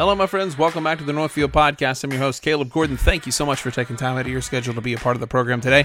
Hello, 0.00 0.14
my 0.14 0.26
friends. 0.26 0.56
Welcome 0.56 0.84
back 0.84 0.96
to 0.96 1.04
the 1.04 1.12
Northfield 1.12 1.52
Podcast. 1.52 2.02
I'm 2.04 2.10
your 2.10 2.20
host, 2.20 2.40
Caleb 2.40 2.72
Gordon. 2.72 2.96
Thank 2.96 3.26
you 3.26 3.32
so 3.32 3.44
much 3.44 3.60
for 3.60 3.70
taking 3.70 3.98
time 3.98 4.16
out 4.16 4.22
of 4.22 4.28
your 4.28 4.40
schedule 4.40 4.72
to 4.72 4.80
be 4.80 4.94
a 4.94 4.96
part 4.96 5.14
of 5.14 5.20
the 5.20 5.26
program 5.26 5.60
today. 5.60 5.84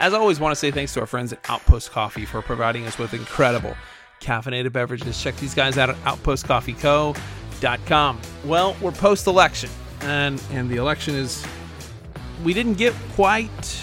As 0.00 0.14
always, 0.14 0.40
want 0.40 0.50
to 0.50 0.56
say 0.56 0.72
thanks 0.72 0.92
to 0.94 1.00
our 1.00 1.06
friends 1.06 1.32
at 1.32 1.48
Outpost 1.48 1.92
Coffee 1.92 2.24
for 2.24 2.42
providing 2.42 2.88
us 2.88 2.98
with 2.98 3.14
incredible 3.14 3.76
caffeinated 4.20 4.72
beverages. 4.72 5.22
Check 5.22 5.36
these 5.36 5.54
guys 5.54 5.78
out 5.78 5.90
at 5.90 5.96
outpostcoffeeco.com. 5.98 8.20
Well, 8.46 8.76
we're 8.80 8.90
post 8.90 9.28
election, 9.28 9.70
and, 10.00 10.42
and 10.50 10.68
the 10.68 10.74
election 10.74 11.14
is, 11.14 11.46
we 12.42 12.54
didn't 12.54 12.74
get 12.74 12.94
quite 13.12 13.80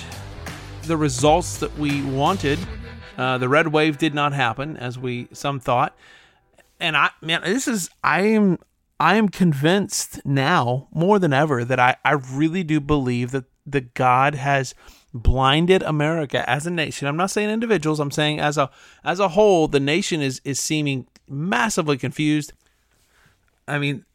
the 0.88 0.98
results 0.98 1.56
that 1.60 1.74
we 1.78 2.02
wanted. 2.02 2.60
Uh, 3.18 3.38
the 3.38 3.48
red 3.48 3.70
wave 3.70 3.98
did 3.98 4.14
not 4.14 4.34
happen 4.34 4.76
as 4.76 5.00
we 5.00 5.30
some 5.32 5.62
thought. 5.62 5.96
And 6.82 6.98
I, 6.98 7.12
man, 7.22 7.44
this 7.44 7.70
is, 7.70 7.90
I 8.04 8.24
am, 8.24 8.60
I 9.00 9.16
am 9.16 9.30
convinced 9.30 10.26
now 10.26 10.90
more 10.92 11.20
than 11.20 11.32
ever 11.32 11.64
that 11.64 11.80
I, 11.80 11.96
I 12.04 12.12
really 12.12 12.64
do 12.64 12.80
believe 12.80 13.32
that 13.32 13.46
the 13.66 13.82
God 13.82 14.36
has 14.36 14.76
blinded 15.14 15.82
America 15.84 16.48
as 16.50 16.68
a 16.68 16.72
nation. 16.72 17.08
I'm 17.08 17.18
not 17.18 17.32
saying 17.32 17.50
individuals. 17.50 18.00
I'm 18.00 18.12
saying 18.12 18.40
as 18.40 18.58
a 18.58 18.70
as 19.04 19.20
a 19.20 19.30
whole, 19.30 19.68
the 19.68 19.80
nation 19.80 20.22
is 20.22 20.42
is 20.44 20.60
seeming 20.60 21.08
massively 21.28 21.98
confused. 21.98 22.54
I 23.68 23.80
mean, 23.80 24.06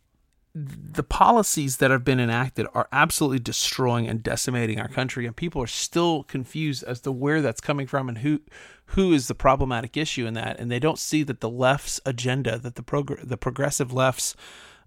the 0.54 1.02
policies 1.02 1.78
that 1.78 1.90
have 1.90 2.04
been 2.04 2.20
enacted 2.20 2.66
are 2.74 2.88
absolutely 2.92 3.40
destroying 3.40 4.06
and 4.06 4.22
decimating 4.22 4.78
our 4.78 4.88
country, 4.88 5.26
and 5.26 5.34
people 5.34 5.62
are 5.62 5.66
still 5.66 6.24
confused 6.24 6.84
as 6.84 7.00
to 7.00 7.12
where 7.12 7.40
that's 7.40 7.60
coming 7.60 7.86
from 7.86 8.08
and 8.08 8.18
who 8.18 8.40
who 8.88 9.12
is 9.12 9.28
the 9.28 9.34
problematic 9.34 9.96
issue 9.96 10.26
in 10.26 10.34
that. 10.34 10.60
And 10.60 10.70
they 10.70 10.78
don't 10.78 10.98
see 10.98 11.22
that 11.24 11.40
the 11.40 11.48
left's 11.48 12.00
agenda, 12.04 12.58
that 12.58 12.74
the 12.74 12.82
prog- 12.82 13.26
the 13.26 13.38
progressive 13.38 13.92
left's 13.92 14.36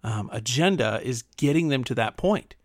um, 0.04 0.30
agenda, 0.32 1.02
is 1.04 1.24
getting 1.38 1.70
them 1.70 1.84
to 1.86 1.96
that 1.96 2.18
point 2.18 2.56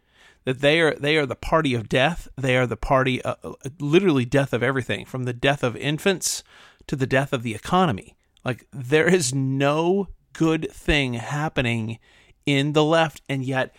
that 0.44 0.60
they 0.60 0.80
are 0.80 0.94
they 0.94 1.16
are 1.16 1.26
the 1.26 1.36
party 1.36 1.74
of 1.74 1.88
death. 1.88 2.28
They 2.36 2.56
are 2.56 2.66
the 2.66 2.76
party, 2.76 3.22
uh, 3.22 3.36
uh, 3.42 3.52
literally 3.78 4.24
death 4.24 4.52
of 4.52 4.62
everything, 4.62 5.04
from 5.04 5.24
the 5.24 5.32
death 5.32 5.62
of 5.62 5.76
infants 5.76 6.42
to 6.86 6.96
the 6.96 7.06
death 7.06 7.32
of 7.32 7.42
the 7.42 7.54
economy. 7.54 8.16
Like 8.44 8.66
there 8.72 9.08
is 9.08 9.32
no 9.32 10.08
good 10.32 10.70
thing 10.72 11.14
happening 11.14 11.98
in 12.44 12.72
the 12.72 12.84
left, 12.84 13.22
and 13.28 13.44
yet 13.44 13.74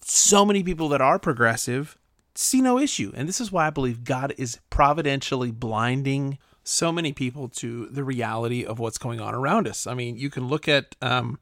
so 0.00 0.44
many 0.44 0.62
people 0.62 0.88
that 0.90 1.00
are 1.00 1.18
progressive 1.18 1.96
see 2.34 2.60
no 2.60 2.78
issue. 2.78 3.12
And 3.14 3.28
this 3.28 3.40
is 3.40 3.52
why 3.52 3.68
I 3.68 3.70
believe 3.70 4.04
God 4.04 4.34
is 4.36 4.58
providentially 4.68 5.52
blinding 5.52 6.38
so 6.64 6.90
many 6.90 7.12
people 7.12 7.48
to 7.48 7.86
the 7.86 8.02
reality 8.02 8.64
of 8.64 8.78
what's 8.78 8.98
going 8.98 9.20
on 9.20 9.34
around 9.34 9.68
us. 9.68 9.86
I 9.86 9.94
mean, 9.94 10.16
you 10.16 10.30
can 10.30 10.48
look 10.48 10.66
at 10.66 10.96
um, 11.00 11.38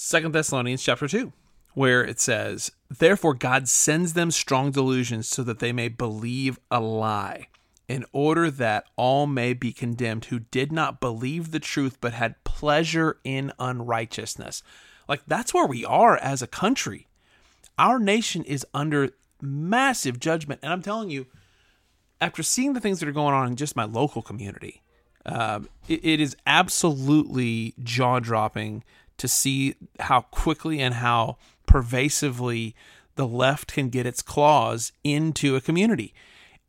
Second 0.00 0.32
Thessalonians 0.32 0.84
chapter 0.84 1.08
two 1.08 1.32
where 1.74 2.04
it 2.04 2.20
says, 2.20 2.70
Therefore 2.88 3.34
God 3.34 3.68
sends 3.68 4.12
them 4.12 4.30
strong 4.30 4.70
delusions 4.70 5.26
so 5.26 5.42
that 5.42 5.58
they 5.58 5.72
may 5.72 5.88
believe 5.88 6.56
a 6.70 6.78
lie, 6.78 7.48
in 7.88 8.04
order 8.12 8.48
that 8.48 8.84
all 8.94 9.26
may 9.26 9.54
be 9.54 9.72
condemned 9.72 10.26
who 10.26 10.38
did 10.38 10.70
not 10.70 11.00
believe 11.00 11.50
the 11.50 11.58
truth 11.58 11.98
but 12.00 12.12
had 12.12 12.44
pleasure 12.44 13.18
in 13.24 13.52
unrighteousness. 13.58 14.62
Like 15.08 15.22
that's 15.26 15.52
where 15.52 15.66
we 15.66 15.84
are 15.84 16.16
as 16.16 16.42
a 16.42 16.46
country. 16.46 17.08
Our 17.76 17.98
nation 17.98 18.44
is 18.44 18.64
under 18.72 19.10
massive 19.42 20.20
judgment. 20.20 20.60
And 20.62 20.72
I'm 20.72 20.82
telling 20.82 21.10
you, 21.10 21.26
after 22.20 22.44
seeing 22.44 22.74
the 22.74 22.80
things 22.80 23.00
that 23.00 23.08
are 23.08 23.12
going 23.12 23.34
on 23.34 23.48
in 23.48 23.56
just 23.56 23.74
my 23.74 23.84
local 23.84 24.22
community, 24.22 24.80
um, 25.26 25.68
it, 25.88 26.04
it 26.04 26.20
is 26.20 26.36
absolutely 26.46 27.74
jaw 27.82 28.20
dropping 28.20 28.84
to 29.18 29.28
see 29.28 29.74
how 30.00 30.22
quickly 30.22 30.80
and 30.80 30.94
how 30.94 31.36
pervasively 31.66 32.74
the 33.16 33.26
left 33.26 33.72
can 33.72 33.88
get 33.88 34.06
its 34.06 34.22
claws 34.22 34.92
into 35.04 35.56
a 35.56 35.60
community. 35.60 36.14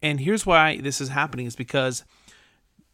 And 0.02 0.20
here's 0.20 0.46
why 0.46 0.78
this 0.78 1.00
is 1.00 1.10
happening 1.10 1.46
is 1.46 1.56
because 1.56 2.04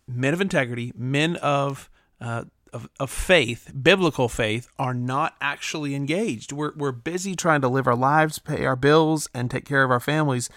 men 0.08 0.34
of 0.34 0.42
integrity, 0.42 0.92
men 0.96 1.36
of 1.38 1.90
uh, 2.22 2.46
of, 2.76 2.90
of 3.00 3.10
faith, 3.10 3.72
biblical 3.82 4.28
faith, 4.28 4.68
are 4.78 4.94
not 4.94 5.36
actually 5.40 5.96
engaged. 5.96 6.52
We're, 6.52 6.74
we're 6.76 6.92
busy 6.92 7.34
trying 7.34 7.62
to 7.62 7.70
live 7.70 7.88
our 7.88 7.96
lives, 7.96 8.38
pay 8.38 8.66
our 8.66 8.76
bills, 8.76 9.30
and 9.34 9.50
take 9.50 9.64
care 9.64 9.84
of 9.84 9.92
our 9.92 10.02
families. 10.02 10.50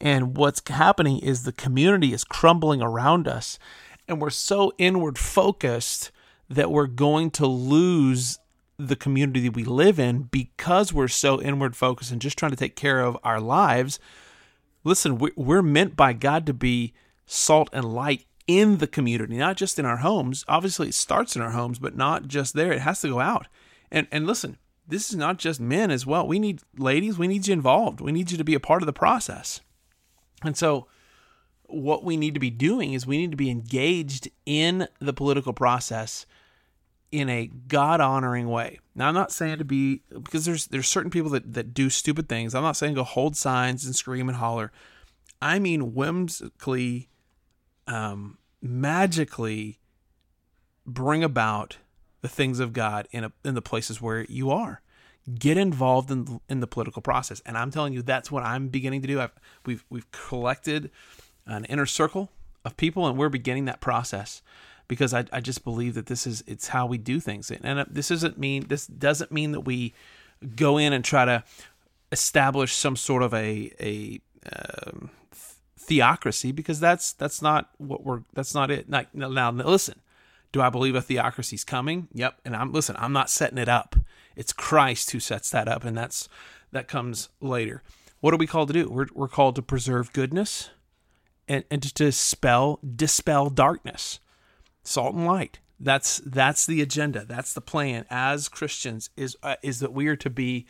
And 0.00 0.36
what's 0.36 0.60
happening 0.68 1.20
is 1.20 1.44
the 1.44 1.52
community 1.52 2.12
is 2.12 2.24
crumbling 2.24 2.82
around 2.82 3.28
us. 3.28 3.60
And 4.08 4.20
we're 4.20 4.30
so 4.30 4.72
inward 4.76 5.18
focused 5.18 6.10
that 6.54 6.70
we're 6.70 6.86
going 6.86 7.30
to 7.32 7.46
lose 7.46 8.38
the 8.78 8.96
community 8.96 9.48
we 9.48 9.64
live 9.64 9.98
in 9.98 10.22
because 10.24 10.92
we're 10.92 11.08
so 11.08 11.40
inward 11.40 11.76
focused 11.76 12.10
and 12.10 12.20
just 12.20 12.38
trying 12.38 12.50
to 12.50 12.56
take 12.56 12.76
care 12.76 13.00
of 13.00 13.16
our 13.22 13.40
lives. 13.40 13.98
Listen, 14.84 15.18
we're 15.36 15.62
meant 15.62 15.96
by 15.96 16.12
God 16.12 16.46
to 16.46 16.54
be 16.54 16.92
salt 17.26 17.70
and 17.72 17.84
light 17.94 18.26
in 18.46 18.78
the 18.78 18.86
community, 18.86 19.36
not 19.36 19.56
just 19.56 19.78
in 19.78 19.86
our 19.86 19.98
homes. 19.98 20.44
Obviously, 20.48 20.88
it 20.88 20.94
starts 20.94 21.36
in 21.36 21.42
our 21.42 21.52
homes, 21.52 21.78
but 21.78 21.96
not 21.96 22.26
just 22.26 22.54
there. 22.54 22.72
It 22.72 22.80
has 22.80 23.00
to 23.02 23.08
go 23.08 23.20
out. 23.20 23.46
And 23.90 24.08
and 24.10 24.26
listen, 24.26 24.58
this 24.86 25.10
is 25.10 25.16
not 25.16 25.38
just 25.38 25.60
men 25.60 25.90
as 25.90 26.06
well. 26.06 26.26
We 26.26 26.38
need 26.38 26.62
ladies. 26.76 27.18
We 27.18 27.28
need 27.28 27.46
you 27.46 27.52
involved. 27.52 28.00
We 28.00 28.12
need 28.12 28.32
you 28.32 28.38
to 28.38 28.44
be 28.44 28.54
a 28.54 28.60
part 28.60 28.82
of 28.82 28.86
the 28.86 28.92
process. 28.92 29.60
And 30.42 30.56
so, 30.56 30.88
what 31.64 32.04
we 32.04 32.16
need 32.16 32.34
to 32.34 32.40
be 32.40 32.50
doing 32.50 32.92
is 32.92 33.06
we 33.06 33.18
need 33.18 33.30
to 33.30 33.36
be 33.36 33.50
engaged 33.50 34.28
in 34.44 34.88
the 34.98 35.12
political 35.12 35.52
process 35.52 36.26
in 37.12 37.28
a 37.28 37.50
God 37.68 38.00
honoring 38.00 38.48
way. 38.48 38.80
Now 38.94 39.08
I'm 39.08 39.14
not 39.14 39.30
saying 39.30 39.58
to 39.58 39.64
be 39.64 40.02
because 40.10 40.46
there's 40.46 40.66
there's 40.66 40.88
certain 40.88 41.10
people 41.10 41.30
that, 41.30 41.52
that 41.52 41.74
do 41.74 41.90
stupid 41.90 42.28
things. 42.28 42.54
I'm 42.54 42.62
not 42.62 42.76
saying 42.76 42.94
go 42.94 43.04
hold 43.04 43.36
signs 43.36 43.84
and 43.84 43.94
scream 43.94 44.28
and 44.28 44.38
holler. 44.38 44.72
I 45.40 45.58
mean 45.58 45.94
whimsically, 45.94 47.08
um, 47.86 48.38
magically 48.62 49.78
bring 50.86 51.22
about 51.22 51.76
the 52.22 52.28
things 52.28 52.60
of 52.60 52.72
God 52.72 53.06
in 53.10 53.24
a, 53.24 53.32
in 53.44 53.54
the 53.54 53.62
places 53.62 54.00
where 54.00 54.24
you 54.28 54.50
are. 54.50 54.80
Get 55.38 55.56
involved 55.56 56.10
in 56.10 56.40
in 56.48 56.60
the 56.60 56.66
political 56.66 57.02
process, 57.02 57.40
and 57.46 57.56
I'm 57.56 57.70
telling 57.70 57.92
you 57.92 58.02
that's 58.02 58.32
what 58.32 58.42
I'm 58.42 58.68
beginning 58.68 59.02
to 59.02 59.08
do. 59.08 59.20
I've, 59.20 59.32
we've 59.64 59.84
we've 59.88 60.10
collected 60.10 60.90
an 61.46 61.64
inner 61.66 61.86
circle 61.86 62.30
of 62.64 62.76
people, 62.76 63.06
and 63.06 63.16
we're 63.16 63.28
beginning 63.28 63.66
that 63.66 63.80
process 63.80 64.42
because 64.92 65.14
I, 65.14 65.24
I 65.32 65.40
just 65.40 65.64
believe 65.64 65.94
that 65.94 66.04
this 66.04 66.26
is 66.26 66.44
it's 66.46 66.68
how 66.68 66.84
we 66.84 66.98
do 66.98 67.18
things. 67.18 67.50
And 67.50 67.78
uh, 67.78 67.86
this 67.88 68.08
doesn't 68.08 68.36
mean 68.36 68.66
this 68.68 68.86
doesn't 68.86 69.32
mean 69.32 69.52
that 69.52 69.62
we 69.62 69.94
go 70.54 70.76
in 70.76 70.92
and 70.92 71.02
try 71.02 71.24
to 71.24 71.42
establish 72.12 72.74
some 72.74 72.94
sort 72.94 73.22
of 73.22 73.32
a 73.32 73.72
a 73.80 74.20
um, 74.54 75.08
theocracy 75.78 76.52
because 76.52 76.78
that's 76.78 77.14
that's 77.14 77.40
not 77.40 77.70
what 77.78 78.04
we're 78.04 78.20
that's 78.34 78.54
not 78.54 78.70
it. 78.70 78.86
Now, 78.86 79.06
now 79.14 79.50
listen 79.50 79.98
do 80.52 80.60
I 80.60 80.68
believe 80.68 80.94
a 80.94 81.00
theocracy 81.00 81.56
is 81.56 81.64
coming? 81.64 82.08
Yep. 82.12 82.40
And 82.44 82.54
I'm 82.54 82.70
listen 82.70 82.94
I'm 82.98 83.14
not 83.14 83.30
setting 83.30 83.56
it 83.56 83.70
up. 83.70 83.96
It's 84.36 84.52
Christ 84.52 85.12
who 85.12 85.20
sets 85.20 85.48
that 85.52 85.68
up 85.68 85.84
and 85.84 85.96
that's 85.96 86.28
that 86.70 86.86
comes 86.86 87.30
later. 87.40 87.82
What 88.20 88.34
are 88.34 88.36
we 88.36 88.46
called 88.46 88.68
to 88.68 88.74
do? 88.74 88.90
We're, 88.90 89.06
we're 89.14 89.26
called 89.26 89.56
to 89.56 89.62
preserve 89.62 90.12
goodness 90.12 90.68
and, 91.48 91.64
and 91.70 91.82
to 91.82 91.94
dispel 91.94 92.78
dispel 92.96 93.48
darkness 93.48 94.20
salt 94.82 95.14
and 95.14 95.26
light. 95.26 95.60
That's 95.78 96.18
that's 96.24 96.64
the 96.64 96.80
agenda. 96.80 97.24
That's 97.24 97.52
the 97.52 97.60
plan 97.60 98.04
as 98.08 98.48
christians 98.48 99.10
is 99.16 99.36
uh, 99.42 99.56
is 99.62 99.80
that 99.80 99.92
we 99.92 100.06
are 100.06 100.16
to 100.16 100.30
be 100.30 100.66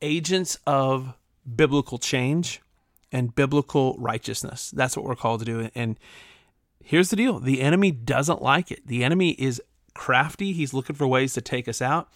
agents 0.00 0.58
of 0.66 1.14
biblical 1.56 1.98
change 1.98 2.62
and 3.12 3.34
biblical 3.34 3.96
righteousness. 3.98 4.70
That's 4.70 4.96
what 4.96 5.04
we're 5.04 5.16
called 5.16 5.40
to 5.40 5.46
do. 5.46 5.70
And 5.74 5.98
here's 6.82 7.10
the 7.10 7.16
deal. 7.16 7.38
The 7.38 7.60
enemy 7.60 7.90
doesn't 7.90 8.40
like 8.40 8.70
it. 8.70 8.86
The 8.86 9.04
enemy 9.04 9.30
is 9.32 9.60
crafty. 9.94 10.52
He's 10.52 10.72
looking 10.72 10.96
for 10.96 11.06
ways 11.06 11.34
to 11.34 11.40
take 11.40 11.68
us 11.68 11.82
out. 11.82 12.08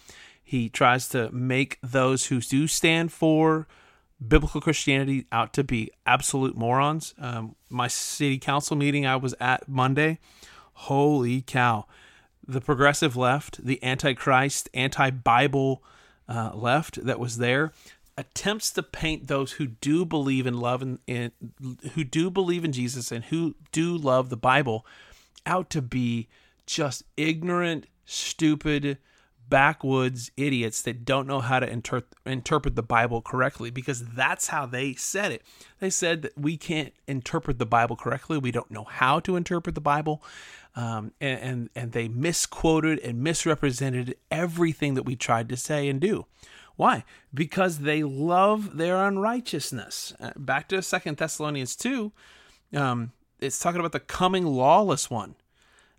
He 0.43 0.69
tries 0.69 1.07
to 1.09 1.31
make 1.31 1.79
those 1.83 2.27
who 2.27 2.39
do 2.39 2.67
stand 2.67 3.11
for 3.11 3.67
biblical 4.25 4.61
christianity 4.61 5.25
out 5.31 5.53
to 5.53 5.63
be 5.63 5.91
absolute 6.05 6.55
morons. 6.55 7.13
Um, 7.19 7.55
my 7.69 7.87
city 7.87 8.37
council 8.37 8.77
meeting 8.77 9.05
i 9.05 9.17
was 9.17 9.35
at 9.41 9.67
monday 9.67 10.19
Holy 10.75 11.41
cow. 11.41 11.85
The 12.47 12.61
progressive 12.61 13.15
left, 13.15 13.65
the 13.65 13.83
antichrist, 13.83 14.69
anti 14.73 15.09
Bible 15.09 15.83
uh, 16.29 16.51
left 16.53 17.03
that 17.03 17.19
was 17.19 17.37
there, 17.37 17.71
attempts 18.17 18.71
to 18.71 18.83
paint 18.83 19.27
those 19.27 19.53
who 19.53 19.67
do 19.67 20.05
believe 20.05 20.45
in 20.45 20.59
love 20.59 20.81
and, 20.81 20.99
and 21.07 21.31
who 21.93 22.03
do 22.03 22.29
believe 22.29 22.63
in 22.63 22.71
Jesus 22.71 23.11
and 23.11 23.25
who 23.25 23.55
do 23.71 23.97
love 23.97 24.29
the 24.29 24.37
Bible 24.37 24.85
out 25.45 25.69
to 25.71 25.81
be 25.81 26.27
just 26.65 27.03
ignorant, 27.17 27.87
stupid, 28.05 28.97
backwoods 29.49 30.31
idiots 30.37 30.81
that 30.83 31.05
don't 31.05 31.27
know 31.27 31.39
how 31.39 31.59
to 31.59 31.69
inter- 31.69 32.03
interpret 32.25 32.75
the 32.75 32.83
Bible 32.83 33.21
correctly 33.21 33.69
because 33.69 34.05
that's 34.05 34.47
how 34.47 34.65
they 34.65 34.93
said 34.93 35.31
it. 35.31 35.41
They 35.79 35.89
said 35.89 36.21
that 36.23 36.37
we 36.37 36.57
can't 36.57 36.93
interpret 37.07 37.59
the 37.59 37.65
Bible 37.65 37.95
correctly. 37.95 38.37
We 38.37 38.51
don't 38.51 38.71
know 38.71 38.85
how 38.85 39.19
to 39.21 39.35
interpret 39.35 39.75
the 39.75 39.81
Bible. 39.81 40.23
Um, 40.75 41.13
and, 41.21 41.39
and, 41.39 41.69
and 41.75 41.91
they 41.93 42.07
misquoted 42.07 42.99
and 42.99 43.21
misrepresented 43.21 44.15
everything 44.29 44.95
that 44.95 45.03
we 45.03 45.15
tried 45.15 45.47
to 45.49 45.57
say 45.57 45.87
and 45.87 46.01
do. 46.01 46.25
Why? 46.75 47.05
Because 47.33 47.79
they 47.79 48.03
love 48.03 48.77
their 48.77 48.97
unrighteousness. 48.97 50.13
Uh, 50.19 50.31
back 50.35 50.67
to 50.69 50.81
Second 50.81 51.17
Thessalonians 51.17 51.75
2, 51.77 52.11
um, 52.75 53.13
it's 53.39 53.59
talking 53.59 53.79
about 53.79 53.93
the 53.93 53.99
coming 54.01 54.45
lawless 54.45 55.09
one. 55.09 55.35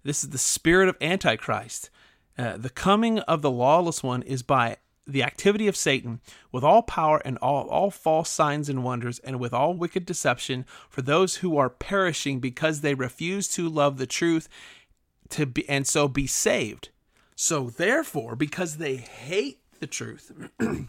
This 0.02 0.22
is 0.22 0.30
the 0.30 0.38
spirit 0.38 0.88
of 0.88 0.96
Antichrist. 1.00 1.90
Uh, 2.38 2.56
the 2.56 2.70
coming 2.70 3.18
of 3.20 3.42
the 3.42 3.50
lawless 3.50 4.02
one 4.02 4.22
is 4.22 4.42
by 4.42 4.76
the 5.06 5.22
activity 5.22 5.68
of 5.68 5.76
Satan 5.76 6.20
with 6.50 6.64
all 6.64 6.82
power 6.82 7.22
and 7.24 7.38
all, 7.38 7.68
all 7.68 7.90
false 7.90 8.28
signs 8.28 8.68
and 8.68 8.82
wonders 8.82 9.18
and 9.20 9.38
with 9.38 9.52
all 9.52 9.74
wicked 9.74 10.04
deception 10.04 10.66
for 10.88 11.02
those 11.02 11.36
who 11.36 11.56
are 11.56 11.70
perishing 11.70 12.40
because 12.40 12.80
they 12.80 12.94
refuse 12.94 13.48
to 13.48 13.68
love 13.68 13.98
the 13.98 14.06
truth 14.06 14.48
to 15.30 15.46
be 15.46 15.68
and 15.68 15.86
so 15.86 16.08
be 16.08 16.26
saved. 16.26 16.90
So 17.36 17.70
therefore, 17.70 18.34
because 18.34 18.78
they 18.78 18.96
hate 18.96 19.60
the 19.78 19.86
truth 19.86 20.32
and 20.58 20.88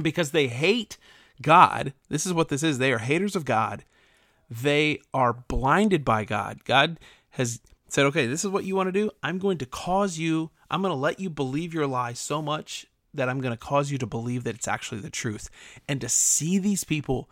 because 0.00 0.30
they 0.30 0.48
hate 0.48 0.96
God, 1.42 1.92
this 2.08 2.24
is 2.24 2.32
what 2.32 2.48
this 2.48 2.62
is. 2.62 2.78
They 2.78 2.92
are 2.92 2.98
haters 2.98 3.36
of 3.36 3.44
God. 3.44 3.84
They 4.50 5.00
are 5.12 5.32
blinded 5.32 6.04
by 6.04 6.24
God. 6.24 6.64
God 6.64 7.00
has 7.30 7.60
said, 7.88 8.06
okay, 8.06 8.26
this 8.26 8.44
is 8.44 8.50
what 8.50 8.64
you 8.64 8.76
want 8.76 8.88
to 8.88 8.92
do. 8.92 9.10
I'm 9.22 9.38
going 9.38 9.58
to 9.58 9.66
cause 9.66 10.18
you, 10.18 10.50
I'm 10.72 10.82
going 10.82 10.90
to 10.90 10.96
let 10.96 11.20
you 11.20 11.30
believe 11.30 11.74
your 11.74 11.86
lie 11.86 12.14
so 12.14 12.40
much 12.40 12.86
that 13.14 13.28
I'm 13.28 13.40
going 13.40 13.52
to 13.52 13.58
cause 13.58 13.90
you 13.90 13.98
to 13.98 14.06
believe 14.06 14.44
that 14.44 14.54
it's 14.54 14.66
actually 14.66 15.02
the 15.02 15.10
truth. 15.10 15.50
And 15.86 16.00
to 16.00 16.08
see 16.08 16.58
these 16.58 16.82
people 16.82 17.28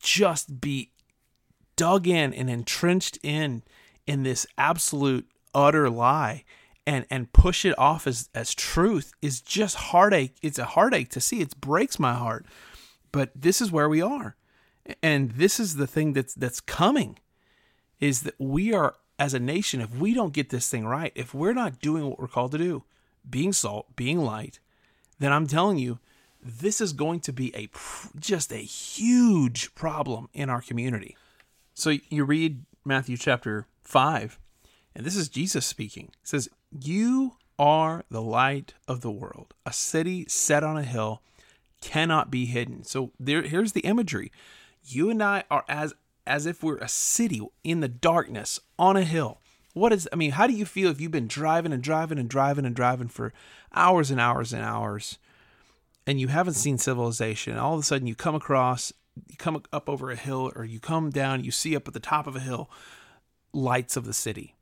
just 0.00 0.60
be 0.60 0.90
dug 1.76 2.06
in 2.06 2.34
and 2.34 2.50
entrenched 2.50 3.18
in 3.22 3.62
in 4.06 4.24
this 4.24 4.46
absolute 4.58 5.26
utter 5.54 5.88
lie 5.88 6.44
and 6.86 7.06
and 7.10 7.32
push 7.32 7.64
it 7.64 7.78
off 7.78 8.06
as 8.06 8.28
as 8.34 8.54
truth 8.54 9.12
is 9.22 9.40
just 9.40 9.76
heartache. 9.76 10.36
It's 10.42 10.58
a 10.58 10.64
heartache 10.64 11.10
to 11.10 11.20
see. 11.20 11.40
It 11.40 11.58
breaks 11.60 11.98
my 11.98 12.14
heart. 12.14 12.44
But 13.12 13.30
this 13.34 13.60
is 13.60 13.70
where 13.70 13.88
we 13.88 14.02
are. 14.02 14.36
And 15.02 15.30
this 15.32 15.58
is 15.58 15.76
the 15.76 15.86
thing 15.86 16.12
that's 16.12 16.34
that's 16.34 16.60
coming 16.60 17.18
is 18.00 18.22
that 18.22 18.34
we 18.38 18.74
are 18.74 18.96
as 19.18 19.34
a 19.34 19.38
nation, 19.38 19.80
if 19.80 19.94
we 19.94 20.14
don't 20.14 20.32
get 20.32 20.50
this 20.50 20.68
thing 20.68 20.86
right, 20.86 21.12
if 21.14 21.34
we're 21.34 21.52
not 21.52 21.80
doing 21.80 22.08
what 22.08 22.18
we're 22.18 22.28
called 22.28 22.52
to 22.52 22.58
do, 22.58 22.84
being 23.28 23.52
salt, 23.52 23.94
being 23.96 24.18
light, 24.18 24.58
then 25.18 25.32
I'm 25.32 25.46
telling 25.46 25.78
you, 25.78 25.98
this 26.42 26.80
is 26.80 26.92
going 26.92 27.20
to 27.20 27.32
be 27.32 27.54
a 27.56 27.68
just 28.18 28.52
a 28.52 28.58
huge 28.58 29.74
problem 29.74 30.28
in 30.34 30.50
our 30.50 30.60
community. 30.60 31.16
So 31.72 31.96
you 32.10 32.24
read 32.24 32.64
Matthew 32.84 33.16
chapter 33.16 33.66
5, 33.82 34.38
and 34.94 35.06
this 35.06 35.16
is 35.16 35.28
Jesus 35.28 35.64
speaking. 35.64 36.10
It 36.22 36.28
says, 36.28 36.50
"You 36.70 37.36
are 37.58 38.04
the 38.10 38.20
light 38.20 38.74
of 38.86 39.00
the 39.00 39.10
world. 39.10 39.54
A 39.64 39.72
city 39.72 40.26
set 40.28 40.62
on 40.62 40.76
a 40.76 40.82
hill 40.82 41.22
cannot 41.80 42.30
be 42.30 42.44
hidden." 42.44 42.84
So 42.84 43.12
there 43.18 43.42
here's 43.42 43.72
the 43.72 43.80
imagery. 43.80 44.30
You 44.84 45.08
and 45.08 45.22
I 45.22 45.44
are 45.50 45.64
as 45.66 45.94
as 46.26 46.46
if 46.46 46.62
we're 46.62 46.78
a 46.78 46.88
city 46.88 47.40
in 47.62 47.80
the 47.80 47.88
darkness 47.88 48.60
on 48.78 48.96
a 48.96 49.02
hill. 49.02 49.40
What 49.74 49.92
is, 49.92 50.08
I 50.12 50.16
mean, 50.16 50.32
how 50.32 50.46
do 50.46 50.52
you 50.52 50.64
feel 50.64 50.90
if 50.90 51.00
you've 51.00 51.10
been 51.10 51.26
driving 51.26 51.72
and 51.72 51.82
driving 51.82 52.18
and 52.18 52.28
driving 52.28 52.64
and 52.64 52.74
driving 52.74 53.08
for 53.08 53.32
hours 53.74 54.10
and 54.10 54.20
hours 54.20 54.52
and 54.52 54.62
hours 54.62 55.18
and 56.06 56.20
you 56.20 56.28
haven't 56.28 56.54
seen 56.54 56.78
civilization? 56.78 57.58
All 57.58 57.74
of 57.74 57.80
a 57.80 57.82
sudden 57.82 58.06
you 58.06 58.14
come 58.14 58.36
across, 58.36 58.92
you 59.28 59.36
come 59.36 59.62
up 59.72 59.88
over 59.88 60.10
a 60.10 60.16
hill 60.16 60.52
or 60.54 60.64
you 60.64 60.78
come 60.78 61.10
down, 61.10 61.44
you 61.44 61.50
see 61.50 61.74
up 61.74 61.88
at 61.88 61.94
the 61.94 62.00
top 62.00 62.26
of 62.26 62.36
a 62.36 62.40
hill 62.40 62.70
lights 63.52 63.96
of 63.96 64.04
the 64.04 64.12
city. 64.12 64.54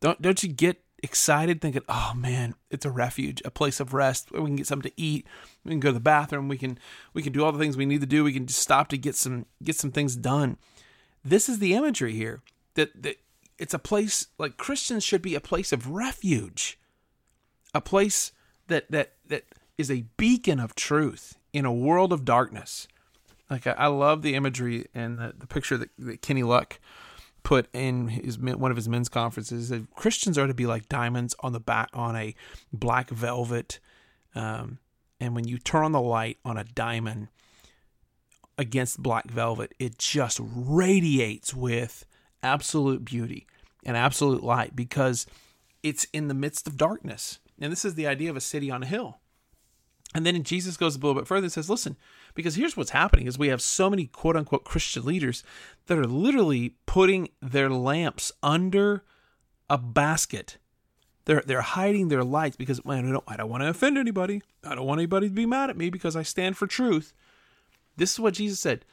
Don't, 0.00 0.20
don't 0.20 0.42
you 0.42 0.48
get 0.48 0.82
excited 1.02 1.60
thinking, 1.60 1.82
oh 1.88 2.12
man, 2.16 2.54
it's 2.70 2.86
a 2.86 2.90
refuge, 2.90 3.42
a 3.44 3.50
place 3.50 3.78
of 3.78 3.92
rest 3.92 4.32
where 4.32 4.40
we 4.40 4.48
can 4.48 4.56
get 4.56 4.66
something 4.66 4.90
to 4.90 5.00
eat. 5.00 5.26
We 5.64 5.70
can 5.70 5.80
go 5.80 5.90
to 5.90 5.94
the 5.94 6.00
bathroom. 6.00 6.48
We 6.48 6.56
can, 6.56 6.78
we 7.12 7.22
can 7.22 7.34
do 7.34 7.44
all 7.44 7.52
the 7.52 7.58
things 7.58 7.76
we 7.76 7.84
need 7.84 8.00
to 8.00 8.06
do. 8.06 8.24
We 8.24 8.32
can 8.32 8.46
just 8.46 8.60
stop 8.60 8.88
to 8.88 8.98
get 8.98 9.16
some, 9.16 9.44
get 9.62 9.76
some 9.76 9.92
things 9.92 10.16
done 10.16 10.56
this 11.30 11.48
is 11.48 11.58
the 11.58 11.74
imagery 11.74 12.14
here 12.14 12.40
that, 12.74 13.02
that 13.02 13.16
it's 13.58 13.74
a 13.74 13.78
place 13.78 14.28
like 14.38 14.56
Christians 14.56 15.04
should 15.04 15.22
be 15.22 15.34
a 15.34 15.40
place 15.40 15.72
of 15.72 15.88
refuge, 15.88 16.78
a 17.74 17.80
place 17.80 18.32
that 18.68 18.90
that 18.90 19.12
that 19.26 19.44
is 19.78 19.90
a 19.90 20.04
beacon 20.16 20.60
of 20.60 20.74
truth 20.74 21.38
in 21.52 21.64
a 21.64 21.72
world 21.72 22.12
of 22.12 22.24
darkness. 22.24 22.86
Like 23.50 23.66
I, 23.66 23.72
I 23.72 23.86
love 23.86 24.22
the 24.22 24.34
imagery 24.34 24.86
and 24.94 25.18
the, 25.18 25.34
the 25.36 25.46
picture 25.46 25.76
that, 25.76 25.90
that 25.98 26.22
Kenny 26.22 26.42
Luck 26.42 26.78
put 27.42 27.68
in 27.72 28.08
his 28.08 28.38
one 28.38 28.70
of 28.70 28.76
his 28.76 28.88
men's 28.88 29.08
conferences 29.08 29.68
that 29.68 29.94
Christians 29.94 30.36
are 30.36 30.46
to 30.46 30.54
be 30.54 30.66
like 30.66 30.88
diamonds 30.88 31.34
on 31.40 31.52
the 31.52 31.60
back 31.60 31.88
on 31.94 32.16
a 32.16 32.34
black 32.72 33.10
velvet, 33.10 33.78
um, 34.34 34.78
and 35.20 35.34
when 35.34 35.46
you 35.46 35.58
turn 35.58 35.84
on 35.84 35.92
the 35.92 36.00
light 36.00 36.38
on 36.44 36.58
a 36.58 36.64
diamond, 36.64 37.28
against 38.58 39.02
black 39.02 39.30
velvet, 39.30 39.74
it 39.78 39.98
just 39.98 40.40
radiates 40.42 41.54
with 41.54 42.04
absolute 42.42 43.04
beauty 43.04 43.46
and 43.84 43.96
absolute 43.96 44.42
light 44.42 44.74
because 44.74 45.26
it's 45.82 46.04
in 46.12 46.28
the 46.28 46.34
midst 46.34 46.66
of 46.66 46.76
darkness. 46.76 47.38
And 47.60 47.72
this 47.72 47.84
is 47.84 47.94
the 47.94 48.06
idea 48.06 48.30
of 48.30 48.36
a 48.36 48.40
city 48.40 48.70
on 48.70 48.82
a 48.82 48.86
hill. 48.86 49.20
And 50.14 50.24
then 50.24 50.42
Jesus 50.44 50.76
goes 50.76 50.94
a 50.94 50.98
little 50.98 51.14
bit 51.14 51.26
further 51.26 51.44
and 51.44 51.52
says, 51.52 51.68
listen, 51.68 51.96
because 52.34 52.54
here's 52.54 52.76
what's 52.76 52.90
happening 52.90 53.26
is 53.26 53.38
we 53.38 53.48
have 53.48 53.60
so 53.60 53.90
many 53.90 54.06
quote 54.06 54.36
unquote 54.36 54.64
Christian 54.64 55.04
leaders 55.04 55.42
that 55.86 55.98
are 55.98 56.06
literally 56.06 56.74
putting 56.86 57.28
their 57.42 57.68
lamps 57.68 58.32
under 58.42 59.04
a 59.68 59.76
basket. 59.76 60.58
They're 61.24 61.42
they're 61.44 61.60
hiding 61.60 62.08
their 62.08 62.24
lights 62.24 62.56
because 62.56 62.84
man, 62.84 63.08
I 63.08 63.12
don't 63.12 63.24
I 63.26 63.36
don't 63.36 63.50
want 63.50 63.62
to 63.62 63.68
offend 63.68 63.98
anybody. 63.98 64.42
I 64.64 64.74
don't 64.74 64.86
want 64.86 65.00
anybody 65.00 65.28
to 65.28 65.34
be 65.34 65.44
mad 65.44 65.70
at 65.70 65.76
me 65.76 65.90
because 65.90 66.14
I 66.14 66.22
stand 66.22 66.56
for 66.56 66.66
truth. 66.66 67.12
This 67.96 68.12
is 68.12 68.20
what 68.20 68.34
Jesus 68.34 68.60
said. 68.60 68.84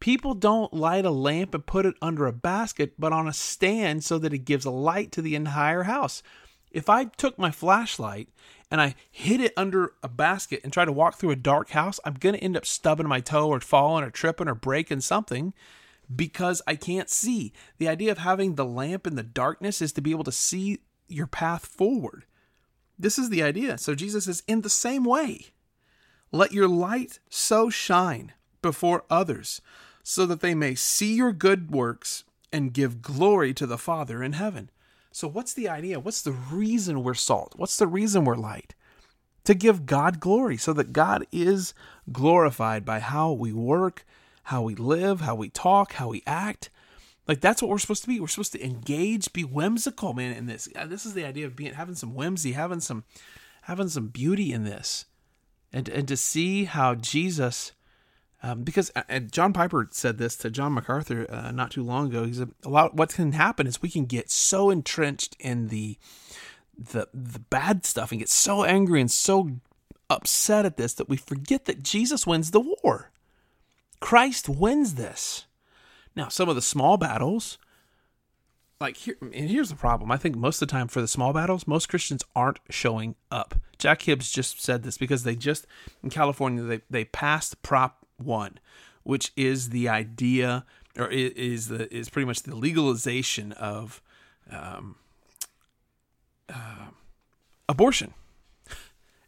People 0.00 0.34
don't 0.34 0.72
light 0.72 1.04
a 1.04 1.10
lamp 1.10 1.54
and 1.54 1.64
put 1.64 1.84
it 1.84 1.94
under 2.00 2.26
a 2.26 2.32
basket, 2.32 2.94
but 2.98 3.12
on 3.12 3.28
a 3.28 3.32
stand 3.32 4.02
so 4.02 4.18
that 4.18 4.32
it 4.32 4.46
gives 4.46 4.64
a 4.64 4.70
light 4.70 5.12
to 5.12 5.22
the 5.22 5.34
entire 5.34 5.82
house. 5.82 6.22
If 6.70 6.88
I 6.88 7.04
took 7.04 7.38
my 7.38 7.50
flashlight 7.50 8.28
and 8.70 8.80
I 8.80 8.94
hid 9.10 9.40
it 9.40 9.52
under 9.56 9.92
a 10.02 10.08
basket 10.08 10.60
and 10.64 10.72
tried 10.72 10.86
to 10.86 10.92
walk 10.92 11.16
through 11.16 11.32
a 11.32 11.36
dark 11.36 11.70
house, 11.70 12.00
I'm 12.04 12.14
going 12.14 12.34
to 12.34 12.42
end 12.42 12.56
up 12.56 12.64
stubbing 12.64 13.08
my 13.08 13.20
toe 13.20 13.48
or 13.48 13.60
falling 13.60 14.04
or 14.04 14.10
tripping 14.10 14.48
or 14.48 14.54
breaking 14.54 15.00
something 15.00 15.52
because 16.14 16.62
I 16.66 16.76
can't 16.76 17.10
see. 17.10 17.52
The 17.78 17.88
idea 17.88 18.12
of 18.12 18.18
having 18.18 18.54
the 18.54 18.64
lamp 18.64 19.06
in 19.06 19.16
the 19.16 19.22
darkness 19.22 19.82
is 19.82 19.92
to 19.92 20.00
be 20.00 20.12
able 20.12 20.24
to 20.24 20.32
see 20.32 20.78
your 21.08 21.26
path 21.26 21.66
forward. 21.66 22.24
This 22.98 23.18
is 23.18 23.30
the 23.30 23.42
idea. 23.42 23.76
So 23.76 23.94
Jesus 23.94 24.26
is 24.26 24.42
in 24.46 24.62
the 24.62 24.70
same 24.70 25.04
way. 25.04 25.46
Let 26.32 26.52
your 26.52 26.68
light 26.68 27.18
so 27.28 27.68
shine 27.68 28.32
before 28.62 29.04
others, 29.10 29.60
so 30.02 30.26
that 30.26 30.40
they 30.40 30.54
may 30.54 30.74
see 30.74 31.14
your 31.14 31.32
good 31.32 31.70
works 31.70 32.24
and 32.52 32.72
give 32.72 33.02
glory 33.02 33.54
to 33.54 33.66
the 33.66 33.78
Father 33.78 34.22
in 34.22 34.32
heaven. 34.32 34.70
So, 35.12 35.26
what's 35.28 35.52
the 35.52 35.68
idea? 35.68 36.00
What's 36.00 36.22
the 36.22 36.32
reason 36.32 37.02
we're 37.02 37.14
salt? 37.14 37.54
What's 37.56 37.76
the 37.76 37.86
reason 37.86 38.24
we're 38.24 38.36
light? 38.36 38.74
To 39.44 39.54
give 39.54 39.86
God 39.86 40.20
glory, 40.20 40.56
so 40.56 40.72
that 40.74 40.92
God 40.92 41.26
is 41.32 41.74
glorified 42.12 42.84
by 42.84 43.00
how 43.00 43.32
we 43.32 43.52
work, 43.52 44.04
how 44.44 44.62
we 44.62 44.74
live, 44.74 45.20
how 45.20 45.34
we 45.34 45.48
talk, 45.48 45.94
how 45.94 46.08
we 46.08 46.22
act. 46.26 46.70
Like 47.26 47.40
that's 47.40 47.62
what 47.62 47.68
we're 47.68 47.78
supposed 47.78 48.02
to 48.02 48.08
be. 48.08 48.20
We're 48.20 48.28
supposed 48.28 48.52
to 48.52 48.64
engage, 48.64 49.32
be 49.32 49.44
whimsical, 49.44 50.12
man. 50.12 50.32
In 50.36 50.46
this, 50.46 50.68
uh, 50.76 50.86
this 50.86 51.06
is 51.06 51.14
the 51.14 51.24
idea 51.24 51.46
of 51.46 51.56
being 51.56 51.74
having 51.74 51.94
some 51.94 52.14
whimsy, 52.14 52.52
having 52.52 52.80
some, 52.80 53.04
having 53.62 53.88
some 53.88 54.08
beauty 54.08 54.52
in 54.52 54.64
this, 54.64 55.06
and 55.72 55.88
and 55.88 56.06
to 56.08 56.16
see 56.16 56.64
how 56.64 56.94
Jesus 56.94 57.72
um, 58.42 58.62
because 58.62 58.90
uh, 58.96 59.18
John 59.20 59.52
Piper 59.52 59.88
said 59.90 60.18
this 60.18 60.36
to 60.36 60.50
John 60.50 60.72
MacArthur 60.72 61.26
uh, 61.30 61.50
not 61.50 61.70
too 61.70 61.82
long 61.82 62.06
ago. 62.08 62.24
He 62.24 62.32
said 62.32 62.50
a 62.64 62.68
lot. 62.68 62.94
What 62.94 63.10
can 63.10 63.32
happen 63.32 63.66
is 63.66 63.82
we 63.82 63.90
can 63.90 64.06
get 64.06 64.30
so 64.30 64.70
entrenched 64.70 65.36
in 65.38 65.68
the 65.68 65.98
the 66.78 67.08
the 67.12 67.38
bad 67.38 67.84
stuff 67.84 68.10
and 68.10 68.20
get 68.20 68.30
so 68.30 68.64
angry 68.64 69.00
and 69.00 69.10
so 69.10 69.50
upset 70.08 70.64
at 70.64 70.76
this 70.76 70.94
that 70.94 71.08
we 71.08 71.16
forget 71.16 71.66
that 71.66 71.82
Jesus 71.82 72.26
wins 72.26 72.50
the 72.50 72.60
war. 72.60 73.10
Christ 74.00 74.48
wins 74.48 74.94
this. 74.94 75.44
Now, 76.16 76.28
some 76.28 76.48
of 76.48 76.56
the 76.56 76.62
small 76.62 76.96
battles, 76.96 77.58
like 78.80 78.96
here, 78.96 79.16
and 79.20 79.50
here's 79.50 79.68
the 79.68 79.76
problem. 79.76 80.10
I 80.10 80.16
think 80.16 80.34
most 80.36 80.60
of 80.60 80.68
the 80.68 80.72
time 80.72 80.88
for 80.88 81.00
the 81.00 81.08
small 81.08 81.32
battles, 81.32 81.66
most 81.66 81.88
Christians 81.88 82.24
aren't 82.34 82.58
showing 82.70 83.14
up. 83.30 83.54
Jack 83.78 84.02
Hibbs 84.02 84.32
just 84.32 84.62
said 84.62 84.82
this 84.82 84.98
because 84.98 85.22
they 85.22 85.36
just 85.36 85.66
in 86.02 86.10
California 86.10 86.62
they 86.62 86.80
they 86.90 87.04
passed 87.04 87.62
Prop 87.62 87.99
one, 88.22 88.58
which 89.02 89.32
is 89.36 89.70
the 89.70 89.88
idea 89.88 90.64
or 90.98 91.08
is 91.08 91.68
the 91.68 91.92
is 91.94 92.08
pretty 92.08 92.26
much 92.26 92.42
the 92.42 92.54
legalization 92.54 93.52
of 93.52 94.02
um, 94.50 94.96
uh, 96.48 96.88
abortion. 97.68 98.14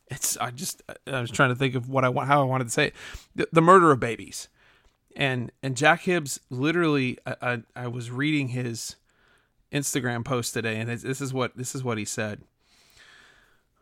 It's 0.09 0.37
I 0.37 0.51
just 0.51 0.83
I 1.07 1.21
was 1.21 1.31
trying 1.31 1.51
to 1.51 1.55
think 1.55 1.75
of 1.75 1.89
what 1.89 2.05
I 2.05 2.09
want 2.09 2.29
how 2.29 2.43
I 2.43 2.45
wanted 2.45 2.65
to 2.65 2.71
say 2.71 2.87
it. 2.89 2.95
The, 3.35 3.49
the 3.53 3.63
murder 3.63 3.91
of 3.93 4.01
babies, 4.01 4.49
and 5.17 5.51
and 5.63 5.77
Jack 5.77 6.03
Hibbs 6.03 6.41
literally 6.51 7.19
I, 7.25 7.37
I, 7.41 7.63
I 7.77 7.87
was 7.87 8.11
reading 8.11 8.49
his 8.49 8.97
Instagram 9.73 10.25
post 10.25 10.53
today, 10.53 10.79
and 10.79 10.91
this 10.91 11.21
is 11.21 11.33
what 11.33 11.57
this 11.57 11.75
is 11.75 11.83
what 11.83 11.97
he 11.97 12.05
said. 12.05 12.43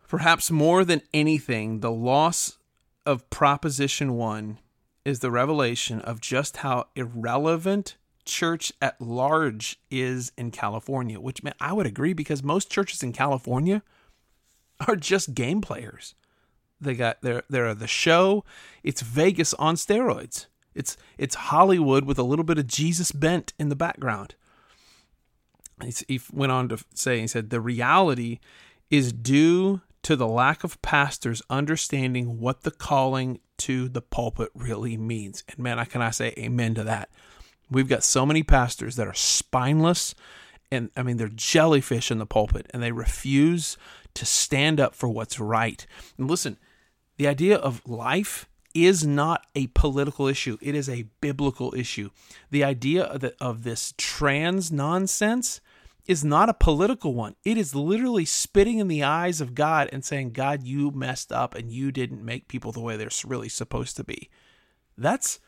Perhaps 0.07 0.51
more 0.51 0.85
than 0.85 1.03
anything, 1.15 1.81
the 1.81 1.91
loss 1.91 2.59
of 3.07 3.29
Proposition 3.31 4.15
One 4.15 4.59
is 5.05 5.21
the 5.21 5.31
revelation 5.31 6.01
of 6.01 6.21
just 6.21 6.59
how 6.59 6.87
irrelevant 6.95 7.97
church 8.25 8.73
at 8.81 9.01
large 9.01 9.79
is 9.91 10.33
in 10.37 10.51
California, 10.51 11.19
which 11.21 11.43
man, 11.43 11.55
I 11.61 11.73
would 11.73 11.87
agree 11.87 12.13
because 12.13 12.43
most 12.43 12.71
churches 12.71 13.03
in 13.03 13.13
California 13.13 13.83
are 14.87 14.97
just 14.97 15.35
game 15.35 15.61
players. 15.61 16.15
They 16.81 16.95
got 16.95 17.21
they're 17.21 17.43
they're 17.49 17.75
the 17.75 17.87
show. 17.87 18.45
It's 18.83 19.03
Vegas 19.03 19.53
on 19.55 19.75
steroids. 19.75 20.47
It's 20.75 20.97
it's 21.19 21.35
Hollywood 21.35 22.05
with 22.05 22.19
a 22.19 22.23
little 22.23 22.45
bit 22.45 22.59
of 22.59 22.67
Jesus 22.67 23.13
bent 23.13 23.53
in 23.59 23.69
the 23.69 23.77
background. 23.77 24.35
He 26.09 26.21
went 26.33 26.53
on 26.53 26.69
to 26.69 26.79
say 26.95 27.21
he 27.21 27.27
said 27.27 27.51
the 27.51 27.61
reality 27.61 28.39
is 28.91 29.13
due 29.13 29.81
to 30.03 30.17
the 30.17 30.27
lack 30.27 30.65
of 30.65 30.81
pastors 30.83 31.43
understanding 31.51 32.41
what 32.41 32.63
the 32.63 32.71
calling 32.71 33.41
to 33.59 33.89
the 33.89 34.01
pulpit 34.01 34.51
really 34.55 34.97
means. 34.97 35.45
And 35.49 35.59
man, 35.59 35.79
I 35.79 35.85
can 35.85 36.03
I 36.03 36.11
say 36.11 36.33
amen 36.39 36.75
to 36.75 36.85
that. 36.85 37.11
We've 37.71 37.89
got 37.89 38.03
so 38.03 38.25
many 38.25 38.43
pastors 38.43 38.97
that 38.97 39.07
are 39.07 39.15
spineless 39.15 40.15
and 40.71 40.91
I 40.97 41.03
mean 41.03 41.17
they're 41.17 41.29
jellyfish 41.29 42.11
in 42.11 42.19
the 42.19 42.27
pulpit 42.27 42.67
and 42.71 42.83
they 42.83 42.93
refuse 42.93 43.77
to 44.15 44.27
stand 44.27 44.81
up 44.81 44.95
for 44.95 45.09
what's 45.09 45.39
right. 45.39 45.87
And 46.19 46.31
listen, 46.31 46.57
the 47.17 47.29
idea 47.29 47.57
of 47.57 47.87
life 47.87 48.49
is 48.75 49.05
not 49.05 49.47
a 49.55 49.67
political 49.69 50.27
issue. 50.27 50.57
It 50.61 50.75
is 50.75 50.89
a 50.89 51.07
biblical 51.21 51.75
issue. 51.77 52.11
The 52.51 52.65
idea 52.65 53.05
of, 53.05 53.21
the, 53.21 53.35
of 53.41 53.65
this 53.65 53.95
trans 53.99 54.71
nonsense 54.71 55.61
is 56.07 56.25
not 56.25 56.49
a 56.49 56.55
political 56.55 57.15
one. 57.15 57.37
It 57.45 57.57
is 57.57 57.75
literally 57.75 58.25
spitting 58.25 58.79
in 58.79 58.89
the 58.89 59.03
eyes 59.03 59.41
of 59.41 59.55
God 59.55 59.89
and 59.93 60.05
saying, 60.05 60.33
God, 60.33 60.63
you 60.63 60.91
messed 60.91 61.33
up 61.33 61.55
and 61.55 61.71
you 61.71 61.93
didn't 61.93 62.25
make 62.25 62.49
people 62.49 62.73
the 62.73 62.81
way 62.81 62.97
they're 62.97 63.09
really 63.25 63.49
supposed 63.49 63.97
to 63.97 64.05
be. 64.05 64.31
That's 64.97 65.41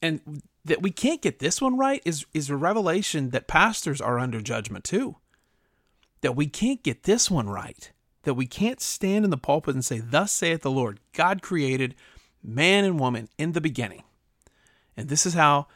and 0.00 0.42
that 0.64 0.82
we 0.82 0.90
can't 0.90 1.22
get 1.22 1.38
this 1.38 1.60
one 1.60 1.78
right 1.78 2.02
is 2.04 2.26
is 2.34 2.50
a 2.50 2.56
revelation 2.56 3.30
that 3.30 3.46
pastors 3.46 4.00
are 4.00 4.18
under 4.18 4.40
judgment 4.40 4.84
too. 4.84 5.16
That 6.20 6.36
we 6.36 6.46
can't 6.46 6.82
get 6.82 7.04
this 7.04 7.30
one 7.30 7.48
right. 7.48 7.90
That 8.24 8.34
we 8.34 8.46
can't 8.46 8.80
stand 8.80 9.24
in 9.24 9.30
the 9.30 9.36
pulpit 9.36 9.74
and 9.74 9.84
say, 9.84 9.98
Thus 9.98 10.32
saith 10.32 10.62
the 10.62 10.70
Lord, 10.70 11.00
God 11.12 11.42
created 11.42 11.94
man 12.42 12.84
and 12.84 12.98
woman 12.98 13.28
in 13.38 13.52
the 13.52 13.60
beginning. 13.60 14.02
And 14.96 15.08
this 15.08 15.26
is 15.26 15.34
how 15.34 15.66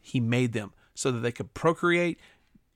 he 0.00 0.18
made 0.20 0.52
them 0.52 0.72
so 0.94 1.10
that 1.12 1.20
they 1.20 1.32
could 1.32 1.54
procreate 1.54 2.18